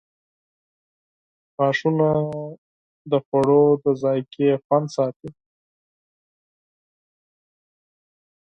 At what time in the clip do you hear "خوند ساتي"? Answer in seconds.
4.63-5.29